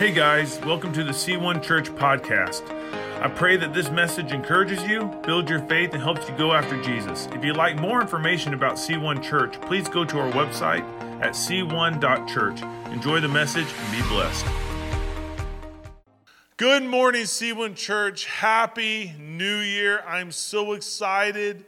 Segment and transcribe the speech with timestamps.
[0.00, 2.62] Hey guys, welcome to the C1 Church podcast.
[3.20, 6.80] I pray that this message encourages you, builds your faith, and helps you go after
[6.82, 7.28] Jesus.
[7.34, 10.80] If you'd like more information about C1 Church, please go to our website
[11.20, 12.62] at c1.church.
[12.94, 14.46] Enjoy the message and be blessed.
[16.56, 18.24] Good morning, C1 Church.
[18.24, 20.02] Happy New Year.
[20.08, 21.66] I'm so excited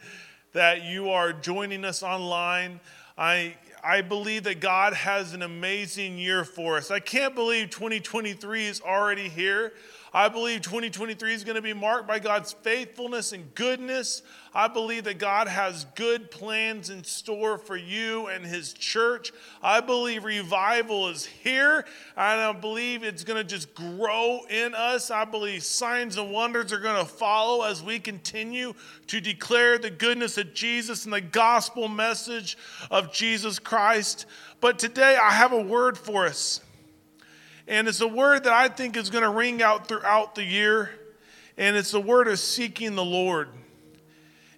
[0.54, 2.80] that you are joining us online.
[3.18, 6.93] I I believe that God has an amazing year for us.
[6.93, 9.72] I can't believe 2023 is already here.
[10.14, 14.21] I believe 2023 is going to be marked by God's faithfulness and goodness.
[14.54, 19.32] I believe that God has good plans in store for you and His church.
[19.62, 25.11] I believe revival is here, and I believe it's going to just grow in us.
[25.11, 28.74] I believe signs and wonders are going to follow as we continue
[29.07, 32.58] to declare the goodness of Jesus and the gospel message
[32.91, 34.27] of Jesus Christ.
[34.60, 36.60] But today I have a word for us.
[37.69, 40.91] And it's a word that I think is going to ring out throughout the year.
[41.56, 43.48] And it's the word of seeking the Lord.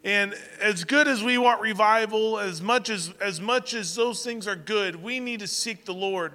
[0.05, 4.47] And as good as we want revival, as much as, as much as those things
[4.47, 6.33] are good, we need to seek the Lord.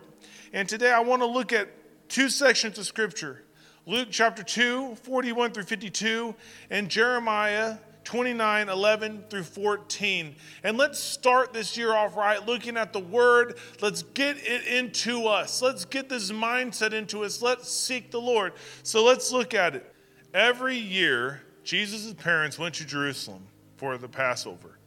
[0.53, 1.69] And today I want to look at
[2.09, 3.43] two sections of Scripture
[3.85, 6.35] Luke chapter 2, 41 through 52,
[6.69, 7.77] and Jeremiah
[8.09, 10.35] 29, 11 through 14.
[10.63, 13.59] And let's start this year off right, looking at the word.
[13.81, 15.61] Let's get it into us.
[15.61, 17.39] Let's get this mindset into us.
[17.39, 18.53] Let's seek the Lord.
[18.81, 19.93] So let's look at it.
[20.33, 23.45] Every year, Jesus' parents went to Jerusalem
[23.77, 24.79] for the Passover.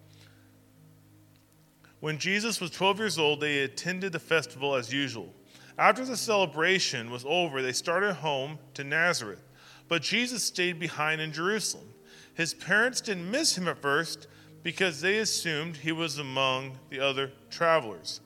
[2.01, 5.33] When Jesus was 12 years old, they attended the festival as usual.
[5.79, 9.49] After the celebration was over, they started home to Nazareth.
[9.87, 11.87] But Jesus stayed behind in Jerusalem.
[12.35, 14.27] His parents didn't miss him at first
[14.63, 18.21] because they assumed he was among the other travelers.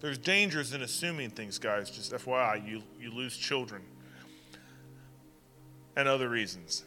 [0.00, 1.90] There's dangers in assuming things, guys.
[1.90, 3.82] Just FYI, you, you lose children
[5.96, 6.84] and other reasons.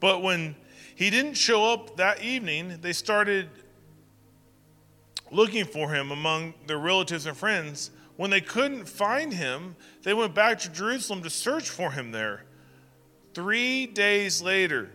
[0.00, 0.56] But when
[0.94, 3.48] he didn't show up that evening, they started
[5.30, 7.90] looking for him among their relatives and friends.
[8.16, 12.44] When they couldn't find him, they went back to Jerusalem to search for him there.
[13.34, 14.90] Three days later,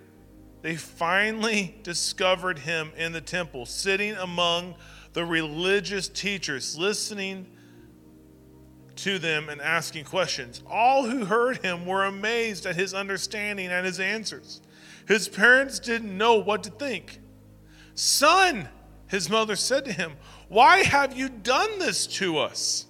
[0.62, 4.76] they finally discovered him in the temple, sitting among
[5.14, 7.48] the religious teachers, listening
[8.98, 10.62] to them and asking questions.
[10.70, 14.62] All who heard him were amazed at his understanding and his answers.
[15.08, 17.20] His parents didn't know what to think.
[17.96, 18.68] Son,
[19.08, 20.14] his mother said to him,
[20.50, 22.86] Why have you done this to us?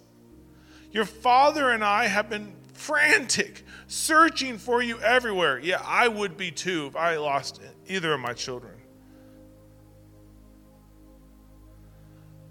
[0.91, 5.60] Your father and I have been frantic searching for you everywhere.
[5.60, 8.74] Yeah, I would be too if I lost either of my children.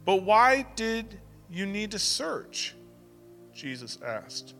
[0.04, 1.18] But why did
[1.50, 2.74] you need to search?
[3.52, 4.54] Jesus asked.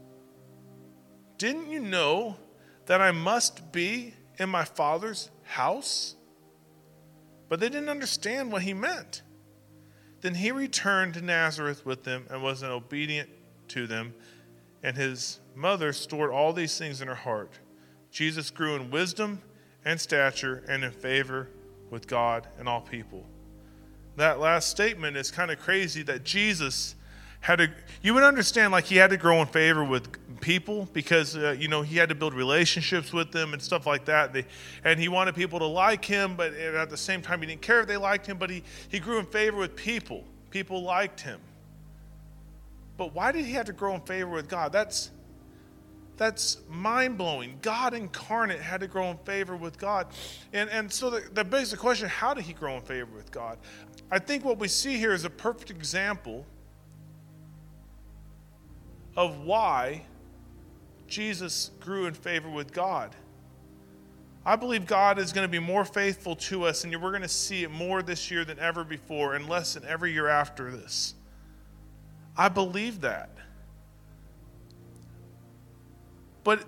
[1.38, 2.36] Didn't you know
[2.86, 6.16] that I must be in my Father's house?
[7.48, 9.22] But they didn't understand what he meant.
[10.20, 13.28] Then he returned to Nazareth with them and was obedient
[13.68, 14.14] to them,
[14.86, 17.58] and his mother stored all these things in her heart.
[18.12, 19.42] Jesus grew in wisdom
[19.84, 21.48] and stature and in favor
[21.90, 23.26] with God and all people.
[24.14, 26.94] That last statement is kind of crazy that Jesus
[27.40, 27.68] had to,
[28.00, 31.66] you would understand like he had to grow in favor with people because, uh, you
[31.66, 34.32] know, he had to build relationships with them and stuff like that.
[34.32, 34.46] They,
[34.84, 37.80] and he wanted people to like him, but at the same time, he didn't care
[37.80, 40.22] if they liked him, but he, he grew in favor with people.
[40.50, 41.40] People liked him.
[42.96, 44.72] But why did he have to grow in favor with God?
[44.72, 45.10] That's,
[46.16, 47.58] that's mind blowing.
[47.62, 50.06] God incarnate had to grow in favor with God.
[50.52, 53.58] And, and so the, the question how did he grow in favor with God?
[54.10, 56.46] I think what we see here is a perfect example
[59.16, 60.02] of why
[61.08, 63.14] Jesus grew in favor with God.
[64.44, 67.28] I believe God is going to be more faithful to us, and we're going to
[67.28, 71.15] see it more this year than ever before, and less than every year after this.
[72.36, 73.30] I believe that.
[76.44, 76.64] But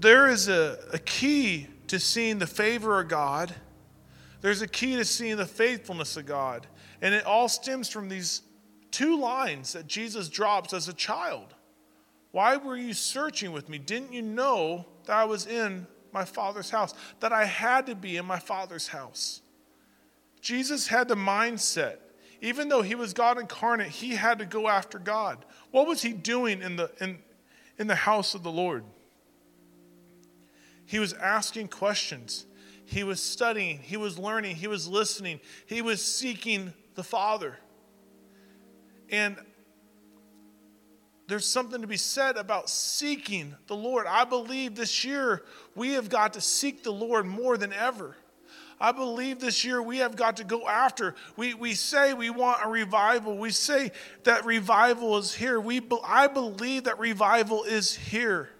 [0.00, 3.54] there is a, a key to seeing the favor of God.
[4.40, 6.66] There's a key to seeing the faithfulness of God.
[7.00, 8.42] And it all stems from these
[8.90, 11.54] two lines that Jesus drops as a child.
[12.30, 13.78] Why were you searching with me?
[13.78, 18.16] Didn't you know that I was in my Father's house, that I had to be
[18.16, 19.40] in my Father's house?
[20.40, 21.98] Jesus had the mindset.
[22.44, 25.42] Even though he was God incarnate, he had to go after God.
[25.70, 27.16] What was he doing in the, in,
[27.78, 28.84] in the house of the Lord?
[30.84, 32.44] He was asking questions.
[32.84, 33.78] He was studying.
[33.78, 34.56] He was learning.
[34.56, 35.40] He was listening.
[35.64, 37.56] He was seeking the Father.
[39.08, 39.38] And
[41.26, 44.06] there's something to be said about seeking the Lord.
[44.06, 45.44] I believe this year
[45.74, 48.18] we have got to seek the Lord more than ever.
[48.80, 51.14] I believe this year we have got to go after.
[51.36, 53.38] We, we say we want a revival.
[53.38, 53.92] We say
[54.24, 55.60] that revival is here.
[55.60, 58.50] We, I believe that revival is here.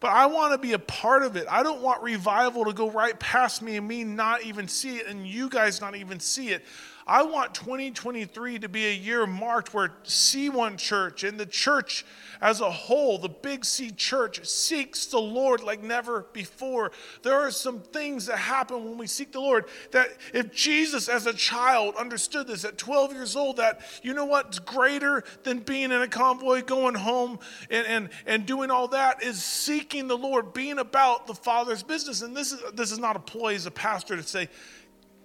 [0.00, 1.46] But I want to be a part of it.
[1.50, 5.06] I don't want revival to go right past me and me not even see it
[5.06, 6.64] and you guys not even see it.
[7.10, 12.06] I want 2023 to be a year marked where C1 Church and the church
[12.40, 16.92] as a whole, the Big C Church, seeks the Lord like never before.
[17.24, 21.26] There are some things that happen when we seek the Lord that if Jesus as
[21.26, 25.90] a child understood this at 12 years old, that you know what's greater than being
[25.90, 27.40] in a convoy, going home
[27.70, 32.22] and, and, and doing all that is seeking the Lord, being about the Father's business.
[32.22, 34.48] And this is, this is not a ploy as a pastor to say,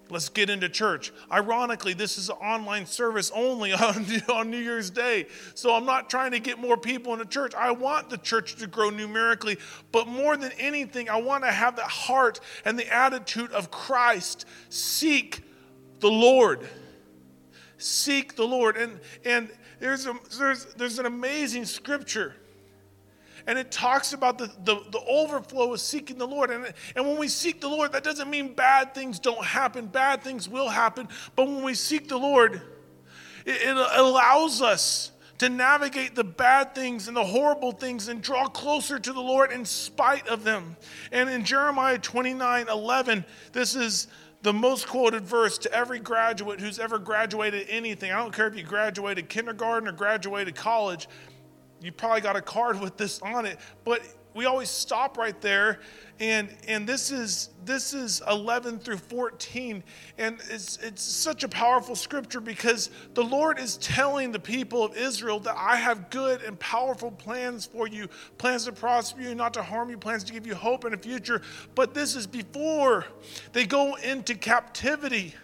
[0.10, 1.12] Let's get into church.
[1.32, 5.28] Ironically, this is an online service only on, on New Year's Day.
[5.56, 7.56] So I'm not trying to get more people into church.
[7.56, 9.58] I want the church to grow numerically,
[9.92, 14.46] but more than anything, I want to have the heart and the attitude of Christ.
[14.70, 15.42] Seek
[16.00, 16.68] the Lord.
[17.78, 18.78] Seek the Lord.
[18.78, 19.50] And, and
[19.80, 22.36] there's, a, there's, there's an amazing scripture
[23.48, 26.50] and it talks about the, the, the, overflow of seeking the Lord.
[26.50, 30.24] And, and when we seek the Lord, that doesn't mean bad things don't happen, bad
[30.24, 31.08] things will happen.
[31.36, 32.62] But when we seek the Lord,
[33.46, 38.48] it, it allows us to navigate the bad things and the horrible things and draw
[38.48, 40.78] closer to the Lord in spite of them.
[41.12, 44.08] And in Jeremiah 29 11, this is
[44.42, 48.12] the most quoted verse to every graduate who's ever graduated anything.
[48.12, 51.08] I don't care if you graduated kindergarten or graduated college
[51.86, 54.02] you probably got a card with this on it, but
[54.34, 55.80] we always stop right there.
[56.20, 59.84] And and this is this is 11 through 14
[60.18, 64.96] and it's it's such a powerful scripture because the lord is telling the people of
[64.96, 68.08] israel that i have good and powerful plans for you
[68.38, 70.98] plans to prosper you not to harm you plans to give you hope and a
[70.98, 71.42] future.
[71.74, 73.06] But this is before
[73.52, 75.36] they go into captivity.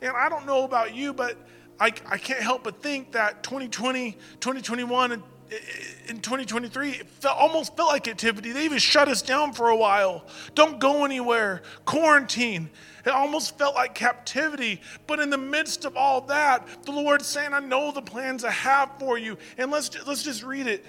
[0.00, 1.36] And i don't know about you but
[1.80, 5.22] I, I can't help but think that 2020 2021 and
[6.08, 8.52] in 2023, it felt, almost felt like activity.
[8.52, 10.26] They even shut us down for a while.
[10.54, 11.62] Don't go anywhere.
[11.84, 12.70] Quarantine.
[13.04, 14.80] It almost felt like captivity.
[15.06, 18.50] But in the midst of all that, the Lord's saying, I know the plans I
[18.50, 19.38] have for you.
[19.58, 20.84] And let's, let's just read it.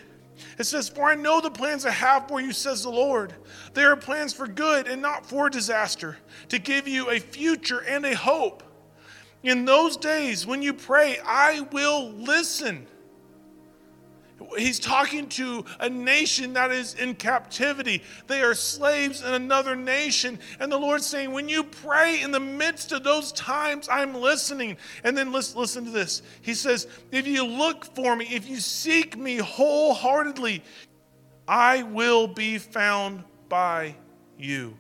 [0.58, 3.34] It says, For I know the plans I have for you, says the Lord.
[3.74, 6.18] They are plans for good and not for disaster,
[6.50, 8.64] to give you a future and a hope.
[9.44, 12.88] In those days, when you pray, I will listen.
[14.58, 18.04] He's talking to a nation that is in captivity.
[18.28, 20.40] They are slaves in another nation.
[20.60, 24.78] And the Lord's saying, when you pray in the midst of those times, I'm listening.
[25.04, 26.22] And then listen, listen to this.
[26.42, 30.64] He says, if you look for me, if you seek me wholeheartedly,
[31.48, 33.96] I will be found by
[34.38, 34.78] you.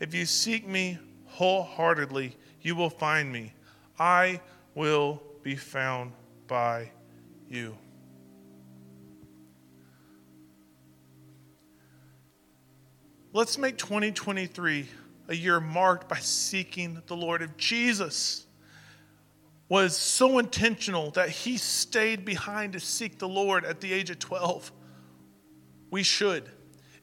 [0.00, 3.52] If you seek me wholeheartedly, you will find me.
[3.98, 4.40] I
[4.74, 6.12] will be found
[6.46, 6.90] by
[7.48, 7.76] you.
[13.36, 14.86] Let's make 2023
[15.28, 17.42] a year marked by seeking the Lord.
[17.42, 18.46] If Jesus
[19.68, 24.18] was so intentional that he stayed behind to seek the Lord at the age of
[24.20, 24.72] 12,
[25.90, 26.48] we should.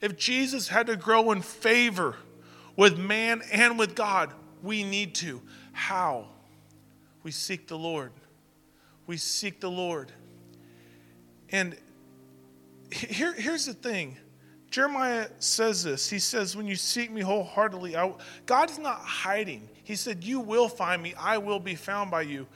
[0.02, 2.16] If Jesus had to grow in favor
[2.76, 5.40] with man and with God, we need to.
[5.72, 6.30] How?
[7.22, 8.12] We seek the Lord.
[9.06, 10.12] We seek the Lord.
[11.52, 11.78] And
[12.92, 14.18] here, here's the thing
[14.74, 16.10] Jeremiah says this.
[16.10, 18.12] He says, When you seek me wholeheartedly, I,
[18.48, 19.70] God is not hiding.
[19.84, 22.48] He said, You will find me, I will be found by you.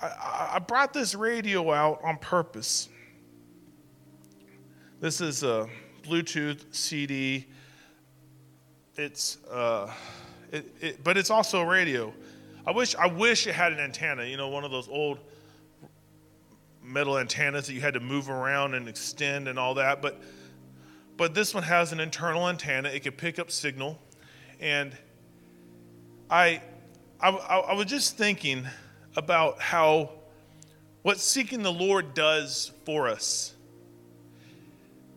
[0.00, 2.88] I, I brought this radio out on purpose.
[5.00, 5.68] This is a
[6.02, 7.46] Bluetooth CD.
[8.96, 9.92] It's, uh,
[10.50, 12.10] it, it, but it's also a radio.
[12.66, 15.18] I wish, I wish it had an antenna, you know, one of those old
[16.82, 20.00] metal antennas that you had to move around and extend and all that.
[20.00, 20.18] But
[21.22, 22.88] but this one has an internal antenna.
[22.88, 23.96] It can pick up signal.
[24.58, 24.92] And
[26.28, 26.60] I,
[27.20, 28.66] I, I was just thinking
[29.14, 30.10] about how
[31.02, 33.54] what seeking the Lord does for us.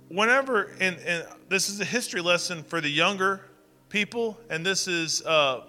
[0.10, 3.42] Whenever, and, and this is a history lesson for the younger
[3.90, 5.62] people, and this is uh,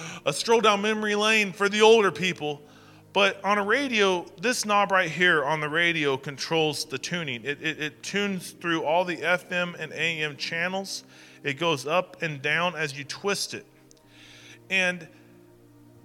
[0.26, 2.62] a stroll down memory lane for the older people.
[3.12, 7.42] But on a radio, this knob right here on the radio controls the tuning.
[7.44, 11.04] It, it, it, tunes through all the FM and AM channels.
[11.42, 13.64] It goes up and down as you twist it.
[14.68, 15.08] And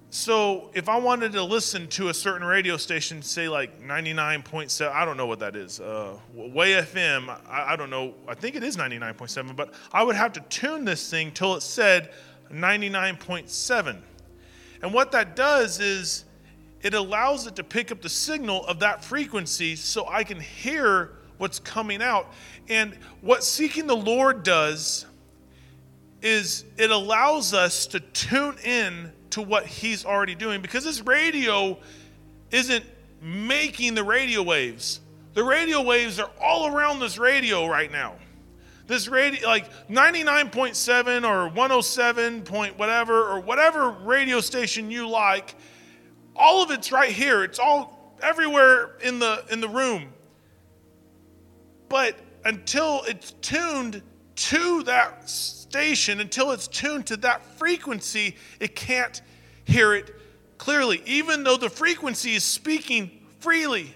[0.09, 5.03] so if I wanted to listen to a certain radio station, say like 99.7, I
[5.03, 8.63] don't know what that is, uh, Way FM, I, I don't know, I think it
[8.63, 12.11] is 99.7, but I would have to tune this thing till it said
[12.51, 13.97] 99.7.
[14.83, 16.25] And what that does is
[16.83, 21.13] it allows it to pick up the signal of that frequency so I can hear
[21.37, 22.31] what's coming out.
[22.69, 25.05] And what seeking the Lord does
[26.21, 31.77] is it allows us to tune in to what he's already doing because this radio
[32.51, 32.85] isn't
[33.21, 34.99] making the radio waves.
[35.33, 38.15] The radio waves are all around this radio right now.
[38.85, 45.55] This radio, like 99.7 or 107 point whatever, or whatever radio station you like,
[46.35, 47.43] all of it's right here.
[47.43, 50.13] It's all everywhere in the in the room.
[51.89, 54.01] But until it's tuned
[54.35, 59.21] to that station, until it's tuned to that frequency, it can't
[59.65, 60.13] hear it
[60.57, 63.93] clearly, even though the frequency is speaking freely.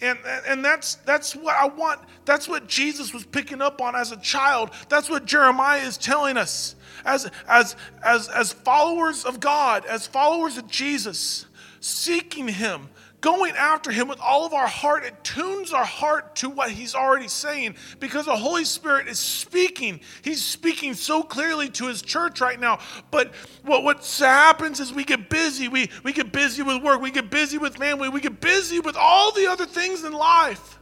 [0.00, 2.00] And, and that's, that's what I want.
[2.24, 4.70] That's what Jesus was picking up on as a child.
[4.88, 6.74] That's what Jeremiah is telling us.
[7.04, 11.46] As, as, as, as followers of God, as followers of Jesus,
[11.80, 12.88] seeking Him,
[13.24, 16.94] going after Him with all of our heart, it tunes our heart to what He's
[16.94, 20.00] already saying because the Holy Spirit is speaking.
[20.22, 22.80] He's speaking so clearly to His church right now.
[23.10, 25.68] But what, what happens is we get busy.
[25.68, 27.00] We, we get busy with work.
[27.00, 28.10] We get busy with family.
[28.10, 30.78] We get busy with all the other things in life.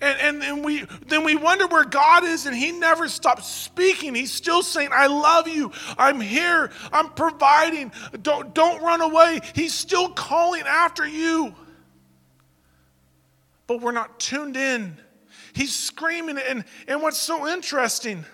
[0.00, 4.14] And, and, and we, then we wonder where God is, and He never stops speaking.
[4.14, 5.72] He's still saying, I love you.
[5.98, 6.70] I'm here.
[6.92, 7.92] I'm providing.
[8.22, 9.40] Don't, don't run away.
[9.54, 11.54] He's still calling after you.
[13.66, 14.98] But we're not tuned in.
[15.52, 16.38] He's screaming.
[16.38, 18.24] And, and what's so interesting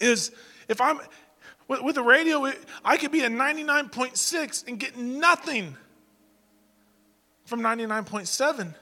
[0.00, 0.32] is
[0.68, 1.00] if I'm
[1.66, 2.50] with, with the radio,
[2.84, 5.76] I could be at 99.6 and get nothing
[7.44, 8.74] from 99.7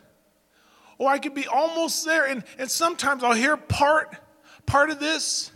[0.99, 2.27] or I could be almost there.
[2.27, 4.17] And, and sometimes I'll hear part,
[4.67, 5.51] part of this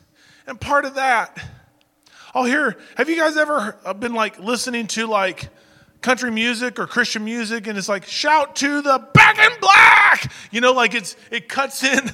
[0.46, 1.38] and part of that.
[2.34, 5.48] I'll hear, have you guys ever been like listening to like
[6.00, 10.32] country music or Christian music and it's like shout to the back in black?
[10.50, 12.10] You know, like it's it cuts in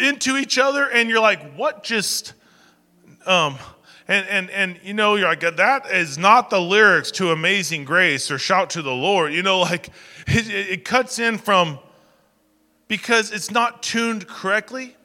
[0.00, 2.32] into each other and you're like, what just
[3.26, 3.56] um
[4.08, 8.30] and and and you know you're like that is not the lyrics to amazing grace
[8.30, 9.88] or shout to the lord you know like
[10.26, 11.78] it, it cuts in from
[12.88, 14.96] because it's not tuned correctly.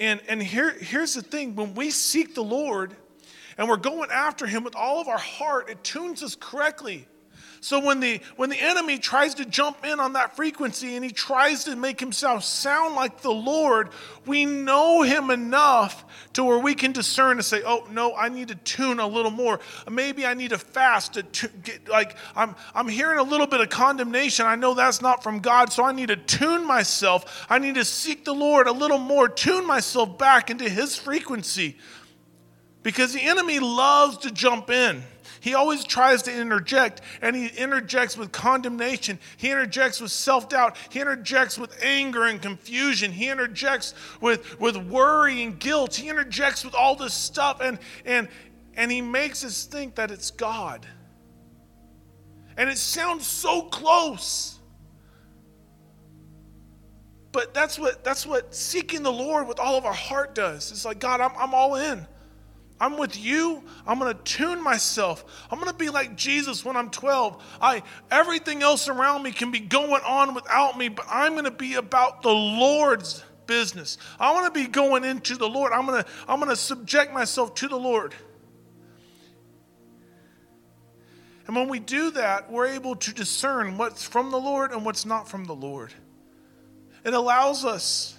[0.00, 2.94] And, and here, here's the thing when we seek the Lord
[3.56, 7.06] and we're going after Him with all of our heart, it tunes us correctly.
[7.64, 11.10] So when the when the enemy tries to jump in on that frequency and he
[11.10, 13.88] tries to make himself sound like the Lord,
[14.26, 16.03] we know him enough
[16.34, 19.30] to where we can discern and say, "Oh no, I need to tune a little
[19.30, 19.60] more.
[19.90, 23.70] Maybe I need to fast to, get like I'm I'm hearing a little bit of
[23.70, 24.46] condemnation.
[24.46, 27.46] I know that's not from God, so I need to tune myself.
[27.48, 31.78] I need to seek the Lord a little more, tune myself back into his frequency."
[32.82, 35.02] Because the enemy loves to jump in.
[35.44, 39.18] He always tries to interject, and he interjects with condemnation.
[39.36, 40.78] He interjects with self doubt.
[40.88, 43.12] He interjects with anger and confusion.
[43.12, 45.96] He interjects with, with worry and guilt.
[45.96, 48.28] He interjects with all this stuff, and, and,
[48.74, 50.86] and he makes us think that it's God.
[52.56, 54.58] And it sounds so close.
[57.32, 60.72] But that's what, that's what seeking the Lord with all of our heart does.
[60.72, 62.06] It's like, God, I'm, I'm all in.
[62.80, 63.62] I'm with you.
[63.86, 65.24] I'm going to tune myself.
[65.50, 67.42] I'm going to be like Jesus when I'm 12.
[67.60, 71.50] I everything else around me can be going on without me, but I'm going to
[71.50, 73.96] be about the Lord's business.
[74.18, 75.72] I want to be going into the Lord.
[75.72, 78.14] I'm going to I'm going to subject myself to the Lord.
[81.46, 85.04] And when we do that, we're able to discern what's from the Lord and what's
[85.04, 85.92] not from the Lord.
[87.04, 88.18] It allows us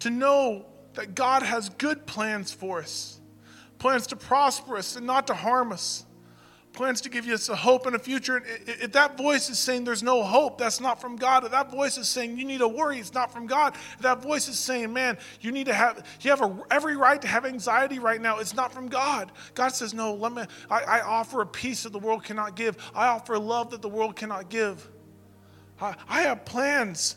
[0.00, 3.20] to know that God has good plans for us
[3.84, 6.06] plans to prosper us and not to harm us,
[6.72, 8.42] plans to give us a hope and a future.
[8.66, 11.44] If that voice is saying there's no hope, that's not from God.
[11.44, 13.74] If that voice is saying you need to worry, it's not from God.
[13.96, 17.20] If that voice is saying, man, you need to have, you have a, every right
[17.20, 19.30] to have anxiety right now, it's not from God.
[19.52, 22.78] God says, no, let me, I, I offer a peace that the world cannot give.
[22.94, 24.88] I offer love that the world cannot give.
[25.78, 27.16] I, I have plans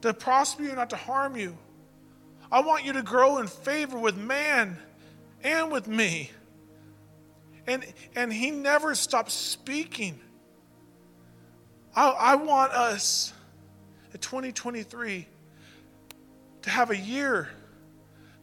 [0.00, 1.56] to prosper you, and not to harm you.
[2.50, 4.78] I want you to grow in favor with man
[5.42, 6.30] and with me.
[7.66, 7.84] And,
[8.16, 10.18] and he never stops speaking.
[11.94, 13.32] I, I want us
[14.14, 15.26] at 2023
[16.62, 17.48] to have a year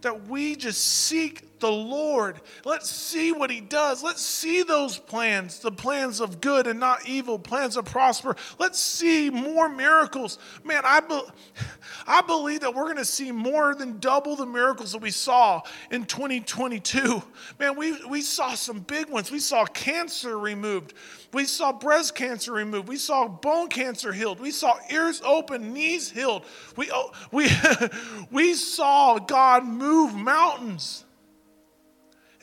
[0.02, 2.42] that we just seek the Lord.
[2.64, 4.04] Let's see what He does.
[4.04, 8.36] Let's see those plans the plans of good and not evil, plans of prosper.
[8.60, 10.38] Let's see more miracles.
[10.64, 11.20] Man, I, be,
[12.08, 15.62] I believe that we're going to see more than double the miracles that we saw
[15.92, 17.22] in 2022.
[17.60, 19.32] Man, we, we saw some big ones.
[19.32, 20.94] We saw cancer removed,
[21.34, 26.10] we saw breast cancer removed, we saw bone cancer healed, we saw ears open, knees
[26.10, 26.46] healed.
[26.76, 27.50] We, oh, we,
[28.32, 31.05] we saw God move mountains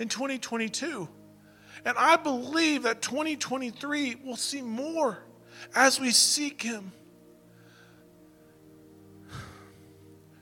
[0.02, 1.09] in 2022.
[1.85, 5.23] And I believe that 2023 will see more
[5.76, 6.90] as we seek Him.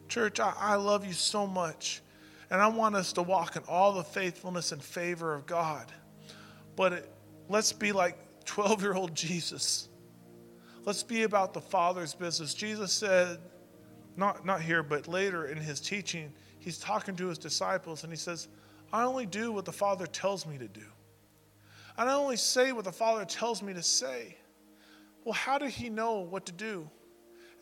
[0.09, 2.01] Church, I, I, love you so much.
[2.51, 5.93] And I want us to walk in all the faithfulness and favor of God.
[6.75, 7.13] But it,
[7.49, 9.89] let's be like 12 year old Jesus.
[10.87, 12.55] Let's be about the Father's business.
[12.55, 13.39] Jesus said,
[14.17, 18.17] not, not here, but later in his teaching, he's talking to his disciples and he
[18.17, 18.49] says,
[18.93, 20.87] I only do what the Father tells me to do.
[21.97, 24.37] And I only say what the Father tells me to say.
[25.25, 26.89] Well, how did he know what to do?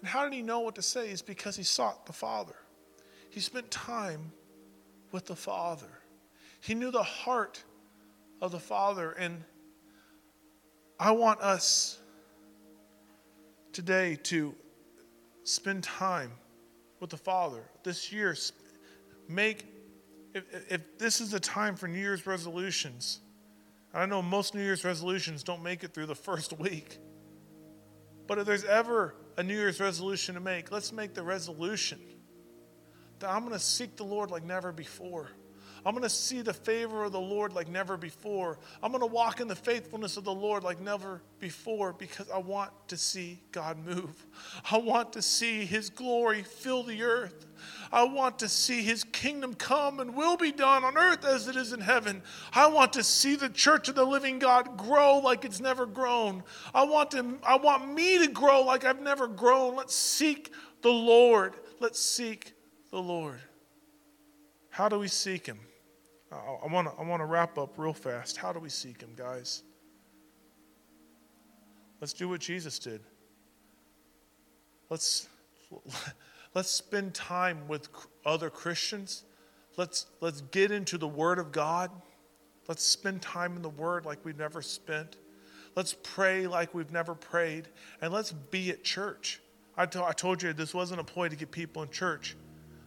[0.00, 1.11] And how did he know what to say?
[1.11, 2.54] Is because he sought the Father.
[3.30, 4.32] He spent time
[5.12, 5.90] with the Father.
[6.61, 7.62] He knew the heart
[8.40, 9.12] of the Father.
[9.12, 9.42] And
[11.00, 11.99] I want us
[13.73, 14.54] today to
[15.44, 16.32] spend time
[17.00, 17.62] with the Father.
[17.82, 18.37] This year,
[19.28, 19.66] make
[20.38, 23.21] if, if this is the time for New Year's resolutions,
[23.95, 26.99] I know most New Year's resolutions don't make it through the first week.
[28.26, 31.99] But if there's ever a New Year's resolution to make, let's make the resolution
[33.21, 35.30] that I'm going to seek the Lord like never before.
[35.87, 38.58] I'm going to see the favor of the Lord like never before.
[38.82, 42.38] I'm going to walk in the faithfulness of the Lord like never before because I
[42.38, 44.26] want to see God move.
[44.70, 47.47] I want to see His glory fill the earth.
[47.92, 51.56] I want to see His kingdom come and will be done on earth as it
[51.56, 52.23] is in heaven.
[52.52, 56.42] I want to see the church of the living God grow like it's never grown.
[56.75, 59.76] I want, to, I want me to grow like I've never grown.
[59.76, 61.54] Let's seek the Lord.
[61.81, 62.52] Let's seek
[62.90, 63.40] the Lord.
[64.70, 65.59] How do we seek Him?
[66.30, 68.36] I want to I want to wrap up real fast.
[68.36, 69.62] How do we seek Him, guys?
[72.00, 73.00] Let's do what Jesus did.
[74.90, 75.28] Let's
[76.54, 77.88] let's spend time with
[78.24, 79.24] other Christians.
[79.76, 81.90] Let's let's get into the Word of God.
[82.68, 85.16] Let's spend time in the Word like we've never spent.
[85.74, 87.68] Let's pray like we've never prayed,
[88.02, 89.40] and let's be at church.
[89.76, 92.36] I, to, I told you this wasn't a ploy to get people in church.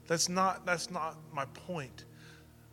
[0.08, 2.06] That's not that's not my point.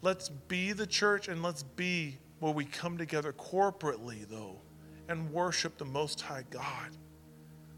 [0.00, 4.60] Let's be the church and let's be where we come together corporately, though,
[5.08, 6.96] and worship the Most High God.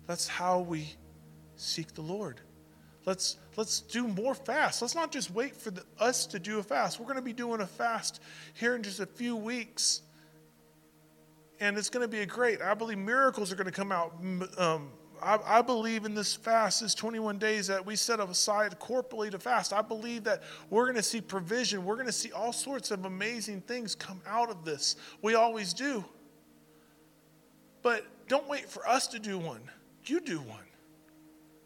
[0.06, 0.94] That's how we
[1.56, 2.40] seek the Lord.
[3.06, 4.82] Let's, let's do more fast.
[4.82, 7.00] Let's not just wait for the, us to do a fast.
[7.00, 8.20] We're going to be doing a fast
[8.54, 10.02] here in just a few weeks.
[11.60, 12.60] And it's going to be a great.
[12.60, 14.14] I believe miracles are going to come out.
[14.58, 14.90] Um,
[15.22, 19.38] I, I, believe in this fast, this 21 days that we set aside corporately to
[19.38, 19.72] fast.
[19.72, 21.84] I believe that we're going to see provision.
[21.84, 24.96] We're going to see all sorts of amazing things come out of this.
[25.22, 26.04] We always do.
[27.82, 29.62] But don't wait for us to do one.
[30.04, 30.64] You do one.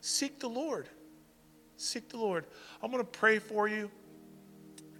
[0.01, 0.88] Seek the Lord.
[1.77, 2.47] Seek the Lord.
[2.83, 3.90] I'm going to pray for you.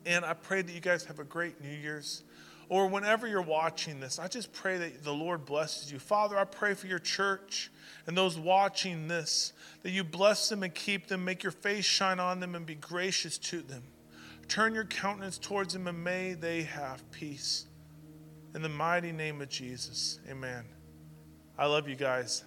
[0.07, 2.25] And I pray that you guys have a great New Year's
[2.69, 5.99] or whenever you're watching this, I just pray that the Lord blesses you.
[5.99, 7.71] Father, I pray for your church
[8.07, 12.21] and those watching this, that you bless them and keep them, make your face shine
[12.21, 13.83] on them and be gracious to them.
[14.49, 17.67] Turn your countenance towards them and may they have peace.
[18.55, 20.65] In the mighty name of Jesus, amen.
[21.59, 22.45] I love you guys.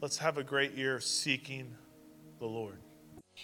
[0.00, 1.74] Let's have a great year seeking
[2.38, 2.78] the Lord.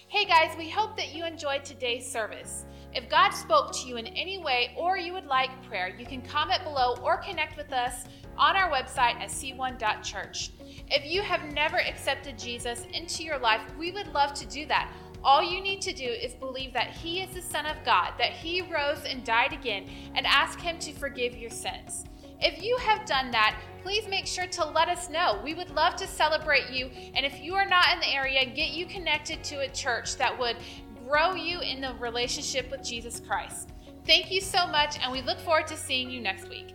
[0.09, 2.67] Hey guys, we hope that you enjoyed today's service.
[2.93, 6.21] If God spoke to you in any way or you would like prayer, you can
[6.21, 8.05] comment below or connect with us
[8.37, 10.51] on our website at c1.church.
[10.89, 14.93] If you have never accepted Jesus into your life, we would love to do that.
[15.23, 18.33] All you need to do is believe that He is the Son of God, that
[18.33, 22.05] He rose and died again, and ask Him to forgive your sins.
[22.41, 25.41] If you have done that, please make sure to let us know.
[25.45, 26.91] We would love to celebrate you.
[27.15, 30.39] And if you are not in the area, get you connected to a church that
[30.39, 30.57] would
[31.07, 33.71] grow you in the relationship with Jesus Christ.
[34.07, 36.74] Thank you so much, and we look forward to seeing you next week.